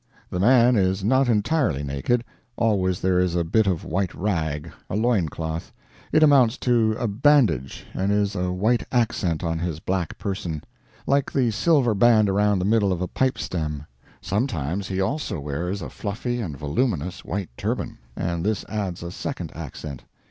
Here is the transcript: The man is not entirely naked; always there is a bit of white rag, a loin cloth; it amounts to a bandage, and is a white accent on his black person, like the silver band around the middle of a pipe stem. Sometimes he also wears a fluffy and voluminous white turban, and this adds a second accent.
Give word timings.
The 0.31 0.39
man 0.39 0.75
is 0.75 1.03
not 1.03 1.29
entirely 1.29 1.83
naked; 1.83 2.23
always 2.57 3.01
there 3.01 3.19
is 3.19 3.35
a 3.35 3.43
bit 3.43 3.67
of 3.67 3.85
white 3.85 4.15
rag, 4.15 4.71
a 4.89 4.95
loin 4.95 5.29
cloth; 5.29 5.71
it 6.11 6.23
amounts 6.23 6.57
to 6.61 6.93
a 6.93 7.07
bandage, 7.07 7.85
and 7.93 8.11
is 8.11 8.35
a 8.35 8.51
white 8.51 8.81
accent 8.91 9.43
on 9.43 9.59
his 9.59 9.79
black 9.79 10.17
person, 10.17 10.63
like 11.05 11.31
the 11.31 11.51
silver 11.51 11.93
band 11.93 12.29
around 12.31 12.57
the 12.57 12.65
middle 12.65 12.91
of 12.91 12.99
a 13.03 13.07
pipe 13.07 13.37
stem. 13.37 13.85
Sometimes 14.21 14.87
he 14.87 14.99
also 14.99 15.39
wears 15.39 15.83
a 15.83 15.89
fluffy 15.91 16.41
and 16.41 16.57
voluminous 16.57 17.23
white 17.23 17.51
turban, 17.55 17.99
and 18.15 18.43
this 18.43 18.65
adds 18.67 19.03
a 19.03 19.11
second 19.11 19.51
accent. 19.53 20.03